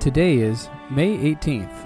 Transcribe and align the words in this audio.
Today 0.00 0.38
is 0.38 0.68
May 0.90 1.16
18th. 1.16 1.84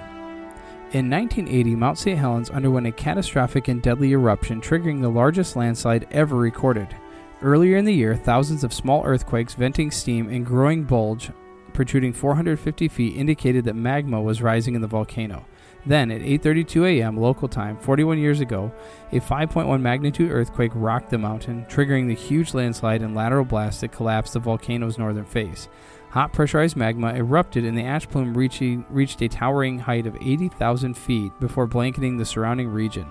In 0.93 1.09
1980, 1.09 1.75
Mount 1.75 1.97
St. 1.97 2.19
Helens 2.19 2.49
underwent 2.49 2.85
a 2.85 2.91
catastrophic 2.91 3.67
and 3.67 3.81
deadly 3.81 4.11
eruption, 4.11 4.61
triggering 4.61 5.01
the 5.01 5.09
largest 5.09 5.55
landslide 5.55 6.07
ever 6.11 6.35
recorded. 6.35 6.95
Earlier 7.41 7.77
in 7.77 7.85
the 7.85 7.93
year, 7.93 8.15
thousands 8.15 8.63
of 8.63 8.73
small 8.73 9.03
earthquakes 9.05 9.55
venting 9.55 9.89
steam 9.89 10.29
and 10.29 10.45
growing 10.45 10.83
bulge 10.83 11.31
protruding 11.73 12.13
450 12.13 12.87
feet 12.87 13.15
indicated 13.15 13.65
that 13.65 13.75
magma 13.75 14.21
was 14.21 14.41
rising 14.41 14.75
in 14.75 14.81
the 14.81 14.87
volcano. 14.87 15.45
Then, 15.85 16.11
at 16.11 16.21
8:32 16.21 16.99
a.m. 16.99 17.17
local 17.17 17.47
time, 17.47 17.77
41 17.77 18.19
years 18.19 18.39
ago, 18.39 18.71
a 19.11 19.19
5.1 19.19 19.81
magnitude 19.81 20.31
earthquake 20.31 20.71
rocked 20.75 21.09
the 21.09 21.17
mountain, 21.17 21.65
triggering 21.67 22.07
the 22.07 22.13
huge 22.13 22.53
landslide 22.53 23.01
and 23.01 23.15
lateral 23.15 23.45
blast 23.45 23.81
that 23.81 23.91
collapsed 23.91 24.33
the 24.33 24.39
volcano's 24.39 24.99
northern 24.99 25.25
face. 25.25 25.69
Hot 26.11 26.33
pressurized 26.33 26.75
magma 26.75 27.13
erupted 27.13 27.63
and 27.63 27.77
the 27.77 27.85
ash 27.85 28.05
plume 28.05 28.33
reaching, 28.33 28.85
reached 28.89 29.21
a 29.21 29.29
towering 29.29 29.79
height 29.79 30.05
of 30.05 30.17
80,000 30.17 30.93
feet 30.97 31.31
before 31.39 31.67
blanketing 31.67 32.17
the 32.17 32.25
surrounding 32.25 32.67
region. 32.67 33.07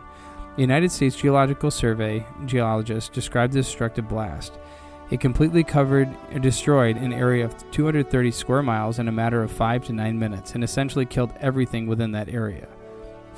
The 0.56 0.60
United 0.60 0.92
States 0.92 1.16
Geological 1.16 1.70
Survey 1.70 2.26
geologists 2.44 3.08
described 3.08 3.54
the 3.54 3.62
destructive 3.62 4.06
blast. 4.06 4.58
It 5.10 5.18
completely 5.18 5.64
covered 5.64 6.14
and 6.30 6.42
destroyed 6.42 6.98
an 6.98 7.14
area 7.14 7.46
of 7.46 7.54
230 7.70 8.30
square 8.32 8.62
miles 8.62 8.98
in 8.98 9.08
a 9.08 9.12
matter 9.12 9.42
of 9.42 9.50
5 9.50 9.86
to 9.86 9.94
9 9.94 10.18
minutes 10.18 10.54
and 10.54 10.62
essentially 10.62 11.06
killed 11.06 11.32
everything 11.40 11.86
within 11.86 12.12
that 12.12 12.28
area. 12.28 12.68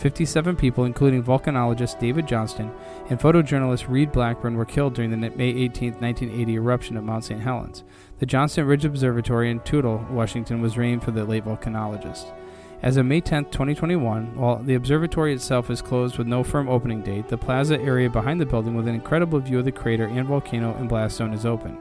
57 0.03 0.57
people, 0.57 0.85
including 0.85 1.23
volcanologist 1.23 2.01
David 2.01 2.27
Johnston 2.27 2.73
and 3.09 3.21
photojournalist 3.21 3.89
Reid 3.89 4.11
Blackburn, 4.11 4.57
were 4.57 4.65
killed 4.65 4.95
during 4.95 5.13
the 5.13 5.17
May 5.17 5.51
18, 5.51 5.93
1980 5.93 6.55
eruption 6.55 6.97
of 6.97 7.05
Mount 7.05 7.25
St. 7.25 7.41
Helens. 7.41 7.85
The 8.19 8.27
Johnston 8.27 8.67
Ridge 8.67 8.85
Observatory 8.85 9.49
in 9.49 9.61
Toutle, 9.61 10.05
Washington, 10.11 10.61
was 10.61 10.77
named 10.77 11.05
for 11.05 11.13
the 11.13 11.25
late 11.25 11.45
volcanologist. 11.45 12.33
As 12.83 12.97
of 12.97 13.07
May 13.07 13.21
10, 13.21 13.45
2021, 13.45 14.35
while 14.35 14.57
the 14.57 14.75
observatory 14.75 15.33
itself 15.35 15.71
is 15.71 15.81
closed 15.81 16.19
with 16.19 16.27
no 16.27 16.43
firm 16.43 16.69
opening 16.69 17.03
date, 17.03 17.29
the 17.29 17.39
plaza 17.39 17.81
area 17.81 18.11
behind 18.11 18.41
the 18.41 18.47
building 18.47 18.75
with 18.75 18.89
an 18.89 18.97
incredible 18.97 19.39
view 19.39 19.61
of 19.61 19.65
the 19.65 19.71
crater 19.71 20.07
and 20.07 20.27
volcano 20.27 20.75
and 20.79 20.89
blast 20.89 21.19
zone 21.19 21.33
is 21.33 21.47
open. 21.47 21.79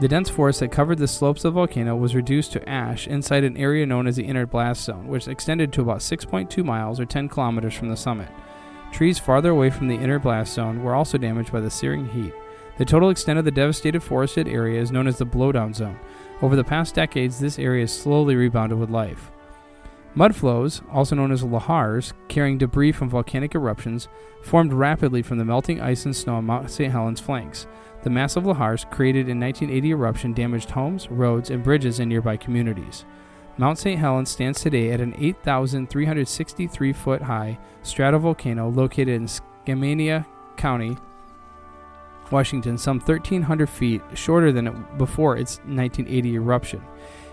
The 0.00 0.08
dense 0.08 0.30
forest 0.30 0.60
that 0.60 0.72
covered 0.72 0.96
the 0.96 1.06
slopes 1.06 1.44
of 1.44 1.52
the 1.52 1.60
volcano 1.60 1.94
was 1.94 2.14
reduced 2.14 2.52
to 2.52 2.66
ash 2.66 3.06
inside 3.06 3.44
an 3.44 3.58
area 3.58 3.84
known 3.84 4.06
as 4.06 4.16
the 4.16 4.24
inner 4.24 4.46
blast 4.46 4.82
zone, 4.84 5.06
which 5.08 5.28
extended 5.28 5.74
to 5.74 5.82
about 5.82 5.98
6.2 5.98 6.64
miles 6.64 6.98
or 6.98 7.04
10 7.04 7.28
kilometers 7.28 7.74
from 7.74 7.90
the 7.90 7.96
summit. 7.98 8.30
Trees 8.92 9.18
farther 9.18 9.50
away 9.50 9.68
from 9.68 9.88
the 9.88 9.96
inner 9.96 10.18
blast 10.18 10.54
zone 10.54 10.82
were 10.82 10.94
also 10.94 11.18
damaged 11.18 11.52
by 11.52 11.60
the 11.60 11.70
searing 11.70 12.08
heat. 12.08 12.32
The 12.78 12.86
total 12.86 13.10
extent 13.10 13.38
of 13.38 13.44
the 13.44 13.50
devastated 13.50 14.02
forested 14.02 14.48
area 14.48 14.80
is 14.80 14.90
known 14.90 15.06
as 15.06 15.18
the 15.18 15.26
blowdown 15.26 15.74
zone. 15.74 16.00
Over 16.40 16.56
the 16.56 16.64
past 16.64 16.94
decades, 16.94 17.38
this 17.38 17.58
area 17.58 17.82
has 17.82 17.92
slowly 17.92 18.36
rebounded 18.36 18.78
with 18.78 18.88
life. 18.88 19.30
Mud 20.14 20.34
flows, 20.34 20.80
also 20.90 21.14
known 21.14 21.30
as 21.30 21.44
lahars, 21.44 22.14
carrying 22.28 22.56
debris 22.56 22.92
from 22.92 23.10
volcanic 23.10 23.54
eruptions, 23.54 24.08
formed 24.42 24.72
rapidly 24.72 25.20
from 25.20 25.36
the 25.36 25.44
melting 25.44 25.80
ice 25.80 26.06
and 26.06 26.16
snow 26.16 26.36
on 26.36 26.46
Mount 26.46 26.70
St. 26.70 26.90
Helens 26.90 27.20
flanks. 27.20 27.66
The 28.02 28.10
massive 28.10 28.44
lahars 28.44 28.88
created 28.90 29.28
in 29.28 29.38
1980 29.38 29.90
eruption 29.90 30.32
damaged 30.32 30.70
homes, 30.70 31.10
roads, 31.10 31.50
and 31.50 31.62
bridges 31.62 32.00
in 32.00 32.08
nearby 32.08 32.36
communities. 32.36 33.04
Mount 33.58 33.78
St. 33.78 33.98
Helens 33.98 34.30
stands 34.30 34.60
today 34.60 34.90
at 34.92 35.00
an 35.00 35.14
8,363 35.18 36.92
foot 36.94 37.20
high 37.20 37.58
stratovolcano 37.82 38.74
located 38.74 39.08
in 39.08 39.26
Skamania 39.26 40.24
County, 40.56 40.96
Washington, 42.30 42.78
some 42.78 43.00
1,300 43.00 43.68
feet 43.68 44.02
shorter 44.14 44.52
than 44.52 44.86
before 44.96 45.36
its 45.36 45.58
1980 45.58 46.34
eruption. 46.36 46.82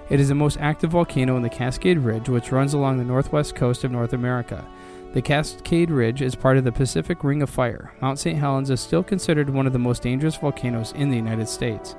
It 0.10 0.20
is 0.20 0.30
the 0.30 0.36
most 0.36 0.58
active 0.60 0.92
volcano 0.92 1.36
in 1.38 1.44
the 1.44 1.50
Cascade 1.50 2.00
Ridge, 2.00 2.30
which 2.30 2.52
runs 2.52 2.74
along 2.74 2.98
the 2.98 3.04
northwest 3.04 3.56
coast 3.56 3.84
of 3.84 3.92
North 3.92 4.14
America. 4.14 4.66
The 5.14 5.22
Cascade 5.22 5.90
Ridge 5.90 6.22
is 6.22 6.36
part 6.36 6.58
of 6.58 6.66
the 6.66 6.72
Pacific 6.72 7.24
Ring 7.24 7.42
of 7.42 7.50
Fire. 7.50 7.94
Mount 8.02 8.20
St. 8.20 8.38
Helens 8.38 8.70
is 8.70 8.82
still 8.82 9.04
considered 9.04 9.50
one 9.50 9.66
of 9.66 9.74
the 9.74 9.80
most 9.80 10.04
dangerous 10.04 10.36
volcanoes 10.36 10.92
in 10.98 11.10
the 11.10 11.16
United 11.16 11.48
States. 11.48 11.96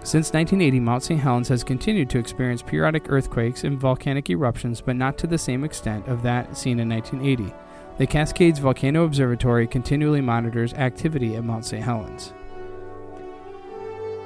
Since 0.00 0.34
1980, 0.34 0.80
Mount 0.80 1.02
St. 1.02 1.18
Helens 1.18 1.48
has 1.48 1.64
continued 1.64 2.10
to 2.10 2.18
experience 2.18 2.60
periodic 2.60 3.06
earthquakes 3.08 3.64
and 3.64 3.80
volcanic 3.80 4.28
eruptions, 4.28 4.82
but 4.82 4.96
not 4.96 5.16
to 5.18 5.26
the 5.26 5.38
same 5.38 5.64
extent 5.64 6.06
of 6.06 6.22
that 6.22 6.54
seen 6.56 6.78
in 6.78 6.88
1980. 6.90 7.54
The 7.96 8.06
Cascades 8.06 8.58
Volcano 8.58 9.04
Observatory 9.04 9.66
continually 9.66 10.20
monitors 10.20 10.74
activity 10.74 11.36
at 11.36 11.44
Mount 11.44 11.64
St. 11.64 11.82
Helens. 11.82 12.34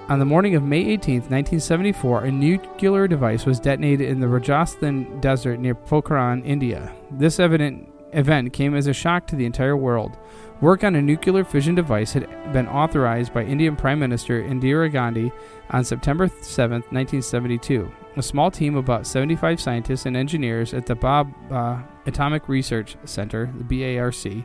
On 0.08 0.18
the 0.18 0.24
morning 0.24 0.56
of 0.56 0.62
May 0.64 0.80
18, 0.80 1.14
1974, 1.14 2.24
a 2.24 2.32
nuclear 2.32 3.06
device 3.06 3.46
was 3.46 3.60
detonated 3.60 4.08
in 4.08 4.18
the 4.18 4.26
Rajasthan 4.26 5.20
desert 5.20 5.60
near 5.60 5.74
Pokhran, 5.74 6.44
India. 6.44 6.92
This 7.10 7.38
evident 7.38 7.88
event 8.12 8.52
came 8.52 8.74
as 8.74 8.86
a 8.86 8.92
shock 8.92 9.26
to 9.26 9.36
the 9.36 9.46
entire 9.46 9.76
world. 9.76 10.16
Work 10.60 10.82
on 10.82 10.96
a 10.96 11.02
nuclear 11.02 11.44
fission 11.44 11.74
device 11.74 12.12
had 12.12 12.28
been 12.52 12.66
authorized 12.66 13.32
by 13.32 13.44
Indian 13.44 13.76
Prime 13.76 14.00
Minister 14.00 14.42
Indira 14.42 14.90
Gandhi 14.90 15.30
on 15.70 15.84
September 15.84 16.28
7, 16.40 16.82
1972. 16.90 17.90
A 18.16 18.22
small 18.22 18.50
team 18.50 18.74
of 18.74 18.84
about 18.84 19.06
75 19.06 19.60
scientists 19.60 20.06
and 20.06 20.16
engineers 20.16 20.74
at 20.74 20.86
the 20.86 20.96
Bhabha 20.96 21.32
uh, 21.52 21.82
Atomic 22.06 22.48
Research 22.48 22.96
Center, 23.04 23.52
the 23.56 23.64
BARC, 23.64 24.44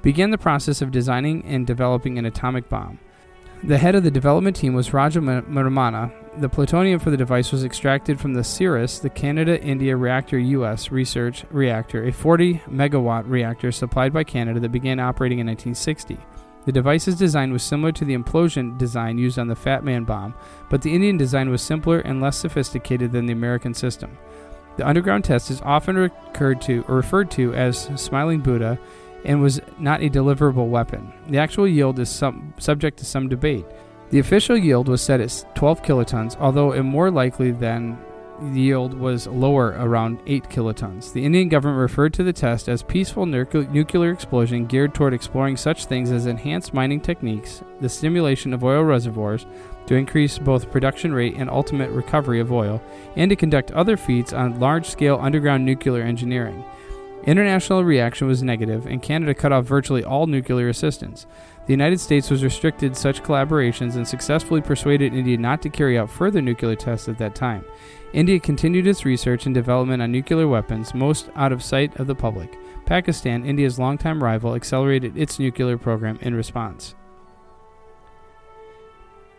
began 0.00 0.30
the 0.30 0.38
process 0.38 0.80
of 0.80 0.90
designing 0.90 1.44
and 1.44 1.66
developing 1.66 2.18
an 2.18 2.24
atomic 2.24 2.68
bomb. 2.68 2.98
The 3.64 3.78
head 3.78 3.94
of 3.94 4.02
the 4.02 4.10
development 4.10 4.56
team 4.56 4.74
was 4.74 4.92
Raja 4.92 5.20
Ramanna. 5.20 6.10
The 6.40 6.48
plutonium 6.48 6.98
for 6.98 7.10
the 7.10 7.16
device 7.16 7.52
was 7.52 7.62
extracted 7.62 8.20
from 8.20 8.34
the 8.34 8.42
CIRUS, 8.42 9.00
the 9.00 9.08
Canada 9.08 9.62
India 9.62 9.96
Reactor 9.96 10.36
US 10.36 10.90
research 10.90 11.44
reactor, 11.48 12.04
a 12.04 12.10
40 12.10 12.54
megawatt 12.68 13.22
reactor 13.30 13.70
supplied 13.70 14.12
by 14.12 14.24
Canada 14.24 14.58
that 14.58 14.72
began 14.72 14.98
operating 14.98 15.38
in 15.38 15.46
1960. 15.46 16.18
The 16.64 16.72
device's 16.72 17.14
design 17.14 17.52
was 17.52 17.62
similar 17.62 17.92
to 17.92 18.04
the 18.04 18.16
implosion 18.16 18.76
design 18.78 19.16
used 19.16 19.38
on 19.38 19.46
the 19.46 19.54
Fat 19.54 19.84
Man 19.84 20.02
bomb, 20.02 20.34
but 20.68 20.82
the 20.82 20.92
Indian 20.92 21.16
design 21.16 21.48
was 21.48 21.62
simpler 21.62 22.00
and 22.00 22.20
less 22.20 22.36
sophisticated 22.36 23.12
than 23.12 23.26
the 23.26 23.32
American 23.32 23.74
system. 23.74 24.18
The 24.76 24.88
underground 24.88 25.24
test 25.24 25.52
is 25.52 25.60
often 25.62 25.96
recurred 25.96 26.60
to 26.62 26.84
or 26.88 26.96
referred 26.96 27.30
to 27.32 27.54
as 27.54 27.88
Smiling 27.94 28.40
Buddha 28.40 28.76
and 29.24 29.40
was 29.40 29.60
not 29.78 30.02
a 30.02 30.10
deliverable 30.10 30.68
weapon. 30.68 31.12
The 31.28 31.38
actual 31.38 31.68
yield 31.68 31.98
is 31.98 32.08
some, 32.08 32.54
subject 32.58 32.98
to 32.98 33.04
some 33.04 33.28
debate. 33.28 33.64
The 34.10 34.18
official 34.18 34.56
yield 34.56 34.88
was 34.88 35.00
set 35.00 35.20
at 35.20 35.44
12 35.54 35.82
kilotons, 35.82 36.36
although 36.38 36.72
it 36.72 36.82
more 36.82 37.10
likely 37.10 37.50
than 37.50 37.98
the 38.40 38.60
yield 38.60 38.92
was 38.94 39.28
lower, 39.28 39.76
around 39.78 40.18
8 40.26 40.44
kilotons. 40.44 41.12
The 41.12 41.24
Indian 41.24 41.48
government 41.48 41.80
referred 41.80 42.12
to 42.14 42.24
the 42.24 42.32
test 42.32 42.68
as 42.68 42.82
peaceful 42.82 43.24
nuclear 43.24 44.10
explosion 44.10 44.66
geared 44.66 44.94
toward 44.94 45.14
exploring 45.14 45.56
such 45.56 45.86
things 45.86 46.10
as 46.10 46.26
enhanced 46.26 46.74
mining 46.74 47.00
techniques, 47.00 47.62
the 47.80 47.88
stimulation 47.88 48.52
of 48.52 48.64
oil 48.64 48.82
reservoirs 48.82 49.46
to 49.86 49.94
increase 49.94 50.38
both 50.38 50.70
production 50.70 51.12
rate 51.12 51.36
and 51.36 51.48
ultimate 51.48 51.90
recovery 51.90 52.40
of 52.40 52.52
oil, 52.52 52.82
and 53.16 53.30
to 53.30 53.36
conduct 53.36 53.70
other 53.72 53.96
feats 53.96 54.32
on 54.32 54.58
large 54.58 54.88
scale 54.88 55.18
underground 55.20 55.64
nuclear 55.64 56.02
engineering. 56.02 56.64
International 57.24 57.84
reaction 57.84 58.26
was 58.26 58.42
negative, 58.42 58.86
and 58.86 59.00
Canada 59.00 59.32
cut 59.32 59.52
off 59.52 59.64
virtually 59.64 60.02
all 60.02 60.26
nuclear 60.26 60.68
assistance. 60.68 61.26
The 61.66 61.72
United 61.72 62.00
States 62.00 62.28
was 62.28 62.42
restricted 62.42 62.96
such 62.96 63.22
collaborations 63.22 63.94
and 63.94 64.06
successfully 64.06 64.60
persuaded 64.60 65.14
India 65.14 65.36
not 65.36 65.62
to 65.62 65.70
carry 65.70 65.96
out 65.96 66.10
further 66.10 66.42
nuclear 66.42 66.74
tests 66.74 67.08
at 67.08 67.18
that 67.18 67.36
time. 67.36 67.64
India 68.12 68.40
continued 68.40 68.88
its 68.88 69.04
research 69.04 69.46
and 69.46 69.54
development 69.54 70.02
on 70.02 70.10
nuclear 70.10 70.48
weapons, 70.48 70.94
most 70.94 71.30
out 71.36 71.52
of 71.52 71.62
sight 71.62 71.94
of 72.00 72.08
the 72.08 72.14
public. 72.14 72.58
Pakistan, 72.86 73.44
India's 73.44 73.78
longtime 73.78 74.22
rival, 74.22 74.56
accelerated 74.56 75.16
its 75.16 75.38
nuclear 75.38 75.78
program 75.78 76.18
in 76.22 76.34
response. 76.34 76.96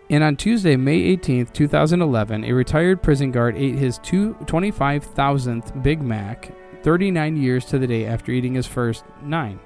And 0.09 0.23
on 0.23 0.37
Tuesday, 0.37 0.77
May 0.77 0.95
18, 0.95 1.47
2011, 1.47 2.45
a 2.45 2.53
retired 2.53 3.03
prison 3.03 3.31
guard 3.31 3.57
ate 3.57 3.75
his 3.75 3.99
25,000th 3.99 5.83
Big 5.83 6.01
Mac 6.01 6.51
39 6.83 7.37
years 7.37 7.65
to 7.65 7.79
the 7.79 7.87
day 7.87 8.05
after 8.05 8.31
eating 8.31 8.53
his 8.53 8.67
first 8.67 9.03
nine. 9.21 9.59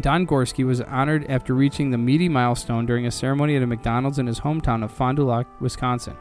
Don 0.00 0.26
Gorske 0.26 0.66
was 0.66 0.80
honored 0.80 1.26
after 1.28 1.54
reaching 1.54 1.90
the 1.90 1.98
meaty 1.98 2.28
milestone 2.28 2.84
during 2.86 3.06
a 3.06 3.10
ceremony 3.10 3.56
at 3.56 3.62
a 3.62 3.66
McDonald's 3.66 4.18
in 4.18 4.26
his 4.26 4.40
hometown 4.40 4.82
of 4.82 4.90
Fond 4.90 5.16
du 5.16 5.24
Lac, 5.24 5.46
Wisconsin. 5.60 6.16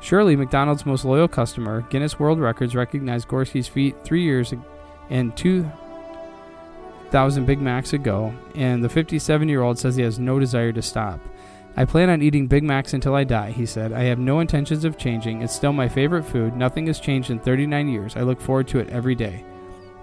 Surely, 0.00 0.36
McDonald's 0.36 0.86
most 0.86 1.04
loyal 1.04 1.28
customer, 1.28 1.82
Guinness 1.90 2.20
World 2.20 2.40
Records 2.40 2.74
recognized 2.74 3.28
Gorske's 3.28 3.68
feat 3.68 3.94
three 4.04 4.22
years 4.22 4.54
and 5.10 5.36
2,000 5.36 7.44
Big 7.44 7.60
Macs 7.60 7.92
ago, 7.92 8.32
and 8.54 8.82
the 8.82 8.88
57 8.88 9.48
year 9.48 9.62
old 9.62 9.78
says 9.78 9.96
he 9.96 10.02
has 10.02 10.18
no 10.18 10.38
desire 10.38 10.72
to 10.72 10.82
stop. 10.82 11.20
I 11.76 11.84
plan 11.84 12.10
on 12.10 12.22
eating 12.22 12.48
Big 12.48 12.64
Macs 12.64 12.94
until 12.94 13.14
I 13.14 13.24
die, 13.24 13.52
he 13.52 13.64
said. 13.64 13.92
I 13.92 14.02
have 14.04 14.18
no 14.18 14.40
intentions 14.40 14.84
of 14.84 14.98
changing. 14.98 15.42
It's 15.42 15.54
still 15.54 15.72
my 15.72 15.88
favorite 15.88 16.24
food. 16.24 16.56
Nothing 16.56 16.86
has 16.88 16.98
changed 16.98 17.30
in 17.30 17.38
39 17.38 17.88
years. 17.88 18.16
I 18.16 18.22
look 18.22 18.40
forward 18.40 18.66
to 18.68 18.78
it 18.78 18.90
every 18.90 19.14
day. 19.14 19.44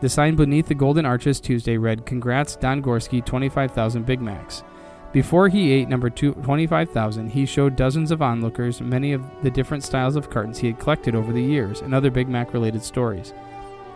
The 0.02 0.10
sign 0.10 0.36
beneath 0.36 0.68
the 0.68 0.76
Golden 0.76 1.06
Arches 1.06 1.40
Tuesday 1.40 1.78
read, 1.78 2.06
Congrats, 2.06 2.56
Don 2.56 2.82
Gorske, 2.82 3.26
25,000 3.26 4.06
Big 4.06 4.22
Macs. 4.22 4.64
Before 5.12 5.48
he 5.48 5.72
ate 5.72 5.88
number 5.88 6.10
25,000, 6.10 7.30
he 7.30 7.46
showed 7.46 7.78
dozens 7.78 8.12
of 8.12 8.22
onlookers 8.22 8.82
many 8.82 9.14
of 9.14 9.24
the 9.44 9.50
different 9.50 9.84
styles 9.84 10.18
of 10.18 10.30
cartons 10.30 10.58
he 10.58 10.68
had 10.68 10.80
collected 10.80 11.16
over 11.16 11.32
the 11.32 11.42
years 11.42 11.82
and 11.82 11.96
other 11.96 12.12
Big 12.12 12.28
Mac 12.28 12.54
related 12.54 12.84
stories. 12.84 13.34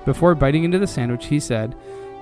Before 0.06 0.34
biting 0.34 0.64
into 0.64 0.80
the 0.80 0.88
sandwich, 0.88 1.26
he 1.26 1.40
said, 1.42 1.76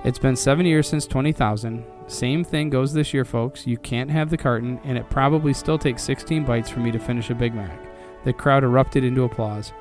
It's 0.04 0.18
been 0.18 0.36
seven 0.36 0.64
years 0.64 0.88
since 0.88 1.06
20,000. 1.06 1.84
Same 2.06 2.44
thing 2.44 2.70
goes 2.70 2.92
this 2.92 3.12
year, 3.12 3.24
folks. 3.24 3.66
You 3.66 3.76
can't 3.76 4.10
have 4.10 4.30
the 4.30 4.36
carton, 4.36 4.80
and 4.84 4.96
it 4.96 5.10
probably 5.10 5.52
still 5.52 5.76
takes 5.76 6.04
16 6.04 6.44
bites 6.44 6.70
for 6.70 6.78
me 6.78 6.92
to 6.92 6.98
finish 7.00 7.30
a 7.30 7.34
Big 7.34 7.52
Mac. 7.52 7.78
The 8.24 8.32
crowd 8.32 8.62
erupted 8.62 9.02
into 9.02 9.24
applause. 9.24 9.72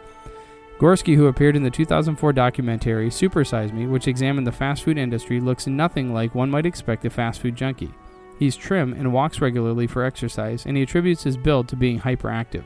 Gorske, 0.79 1.15
who 1.15 1.27
appeared 1.27 1.55
in 1.55 1.63
the 1.63 1.69
2004 1.69 2.33
documentary 2.33 3.09
Supersize 3.09 3.71
Me, 3.71 3.85
which 3.85 4.07
examined 4.07 4.47
the 4.47 4.51
fast 4.51 4.83
food 4.83 4.97
industry, 4.97 5.39
looks 5.39 5.67
nothing 5.67 6.13
like 6.13 6.35
one 6.35 6.49
might 6.49 6.65
expect 6.65 7.05
a 7.05 7.09
fast 7.09 7.39
food 7.39 7.55
junkie. 7.55 7.93
He's 8.39 8.55
trim 8.55 8.93
and 8.93 9.13
walks 9.13 9.39
regularly 9.39 9.87
for 9.87 10.03
exercise, 10.03 10.65
and 10.65 10.77
he 10.77 10.83
attributes 10.83 11.23
his 11.23 11.37
build 11.37 11.67
to 11.69 11.75
being 11.75 11.99
hyperactive. 11.99 12.63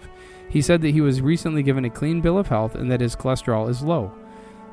He 0.50 0.62
said 0.62 0.82
that 0.82 0.92
he 0.92 1.02
was 1.02 1.22
recently 1.22 1.64
given 1.64 1.86
a 1.86 1.90
clean 1.90 2.22
bill 2.22 2.38
of 2.38 2.48
health 2.48 2.76
and 2.76 2.92
that 2.92 3.02
his 3.02 3.16
cholesterol 3.16 3.70
is 3.70 3.82
low. 3.82 4.12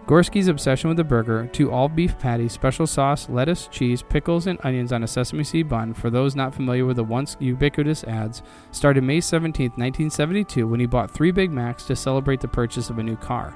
Gorske's 0.09 0.49
obsession 0.49 0.89
with 0.89 0.97
the 0.97 1.05
burger, 1.05 1.51
two 1.53 1.71
all 1.71 1.87
beef 1.87 2.19
patties, 2.19 2.53
special 2.53 2.87
sauce, 2.87 3.29
lettuce, 3.29 3.69
cheese, 3.71 4.03
pickles, 4.03 4.47
and 4.47 4.59
onions 4.65 4.91
on 4.91 5.03
a 5.03 5.07
sesame 5.07 5.45
seed 5.45 5.69
bun, 5.69 5.93
for 5.93 6.09
those 6.09 6.35
not 6.35 6.55
familiar 6.55 6.87
with 6.87 6.97
the 6.97 7.05
once 7.05 7.37
ubiquitous 7.41 8.05
ads, 8.05 8.41
started 8.71 9.05
May 9.05 9.21
17, 9.21 9.67
1972, 9.67 10.67
when 10.67 10.81
he 10.81 10.87
bought 10.87 11.11
three 11.11 11.31
Big 11.31 11.51
Macs 11.51 11.85
to 11.85 11.95
celebrate 11.95 12.41
the 12.41 12.49
purchase 12.49 12.89
of 12.89 12.99
a 12.99 13.03
new 13.03 13.17
car. 13.17 13.55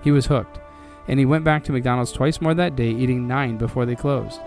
He 0.00 0.12
was 0.12 0.26
hooked, 0.26 0.60
and 1.08 1.18
he 1.18 1.26
went 1.26 1.42
back 1.42 1.64
to 1.64 1.72
McDonald's 1.72 2.12
twice 2.12 2.40
more 2.40 2.54
that 2.54 2.76
day, 2.76 2.90
eating 2.90 3.26
nine 3.26 3.58
before 3.58 3.84
they 3.84 3.96
closed. 3.96 4.38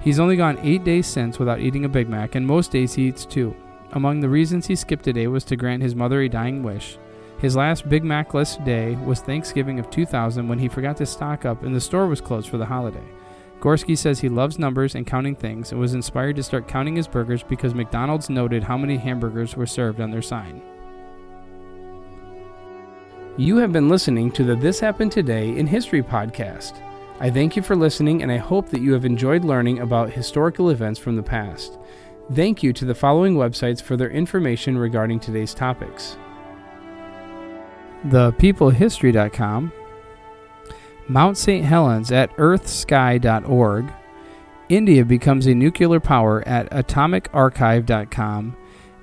He's 0.00 0.20
only 0.20 0.36
gone 0.36 0.60
eight 0.62 0.84
days 0.84 1.08
since 1.08 1.36
without 1.36 1.58
eating 1.58 1.84
a 1.84 1.88
Big 1.88 2.08
Mac, 2.08 2.36
and 2.36 2.46
most 2.46 2.70
days 2.70 2.94
he 2.94 3.08
eats 3.08 3.26
two. 3.26 3.56
Among 3.90 4.20
the 4.20 4.28
reasons 4.28 4.68
he 4.68 4.76
skipped 4.76 5.08
a 5.08 5.12
day 5.12 5.26
was 5.26 5.42
to 5.46 5.56
grant 5.56 5.82
his 5.82 5.96
mother 5.96 6.20
a 6.20 6.28
dying 6.28 6.62
wish. 6.62 6.96
His 7.42 7.56
last 7.56 7.88
Big 7.88 8.04
Mac 8.04 8.34
list 8.34 8.64
day 8.64 8.94
was 9.04 9.18
Thanksgiving 9.18 9.80
of 9.80 9.90
2000 9.90 10.46
when 10.46 10.60
he 10.60 10.68
forgot 10.68 10.96
to 10.98 11.06
stock 11.06 11.44
up 11.44 11.64
and 11.64 11.74
the 11.74 11.80
store 11.80 12.06
was 12.06 12.20
closed 12.20 12.48
for 12.48 12.56
the 12.56 12.66
holiday. 12.66 13.02
Gorske 13.58 13.98
says 13.98 14.20
he 14.20 14.28
loves 14.28 14.60
numbers 14.60 14.94
and 14.94 15.04
counting 15.04 15.34
things 15.34 15.72
and 15.72 15.80
was 15.80 15.94
inspired 15.94 16.36
to 16.36 16.44
start 16.44 16.68
counting 16.68 16.94
his 16.94 17.08
burgers 17.08 17.42
because 17.42 17.74
McDonald's 17.74 18.30
noted 18.30 18.62
how 18.62 18.76
many 18.78 18.96
hamburgers 18.96 19.56
were 19.56 19.66
served 19.66 20.00
on 20.00 20.12
their 20.12 20.22
sign. 20.22 20.62
You 23.36 23.56
have 23.56 23.72
been 23.72 23.88
listening 23.88 24.30
to 24.32 24.44
the 24.44 24.54
This 24.54 24.78
Happened 24.78 25.10
Today 25.10 25.56
in 25.58 25.66
History 25.66 26.02
podcast. 26.02 26.80
I 27.18 27.28
thank 27.28 27.56
you 27.56 27.62
for 27.62 27.74
listening, 27.74 28.22
and 28.22 28.30
I 28.30 28.36
hope 28.36 28.68
that 28.68 28.82
you 28.82 28.92
have 28.92 29.04
enjoyed 29.04 29.44
learning 29.44 29.80
about 29.80 30.10
historical 30.10 30.70
events 30.70 31.00
from 31.00 31.16
the 31.16 31.22
past. 31.24 31.76
Thank 32.34 32.62
you 32.62 32.72
to 32.74 32.84
the 32.84 32.94
following 32.94 33.34
websites 33.34 33.82
for 33.82 33.96
their 33.96 34.10
information 34.10 34.78
regarding 34.78 35.18
today's 35.18 35.54
topics 35.54 36.16
thepeoplehistory.com, 38.04 39.72
Mount 41.08 41.36
St. 41.36 41.64
Helens 41.64 42.12
at 42.12 42.34
earthsky.org, 42.36 43.92
India 44.68 45.04
becomes 45.04 45.46
a 45.46 45.54
nuclear 45.54 46.00
power 46.00 46.46
at 46.46 46.70
atomicarchive.com, 46.70 48.56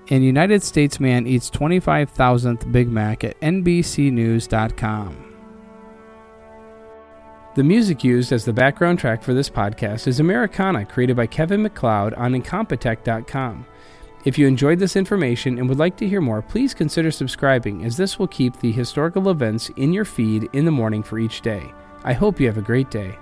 and 0.09 0.23
United 0.23 0.63
States 0.63 0.99
man 0.99 1.27
eats 1.27 1.49
25,000th 1.49 2.71
Big 2.71 2.89
Mac 2.89 3.23
at 3.23 3.39
NBCnews.com. 3.41 5.25
The 7.55 7.63
music 7.63 8.03
used 8.03 8.31
as 8.31 8.45
the 8.45 8.53
background 8.53 8.99
track 8.99 9.21
for 9.21 9.33
this 9.33 9.49
podcast 9.49 10.07
is 10.07 10.19
Americana, 10.19 10.85
created 10.85 11.17
by 11.17 11.27
Kevin 11.27 11.61
MacLeod 11.61 12.13
on 12.13 12.33
Incompetech.com. 12.33 13.65
If 14.25 14.37
you 14.37 14.47
enjoyed 14.47 14.79
this 14.79 14.97
information 14.97 15.57
and 15.57 15.69
would 15.69 15.79
like 15.79 15.95
to 15.97 16.07
hear 16.07 16.19
more, 16.19 16.41
please 16.41 16.73
consider 16.73 17.09
subscribing, 17.09 17.85
as 17.85 17.95
this 17.95 18.19
will 18.19 18.27
keep 18.27 18.59
the 18.59 18.71
historical 18.71 19.29
events 19.29 19.69
in 19.77 19.93
your 19.93 20.03
feed 20.03 20.49
in 20.51 20.65
the 20.65 20.71
morning 20.71 21.03
for 21.03 21.19
each 21.19 21.39
day. 21.41 21.73
I 22.03 22.11
hope 22.11 22.39
you 22.39 22.47
have 22.47 22.57
a 22.57 22.61
great 22.61 22.91
day. 22.91 23.17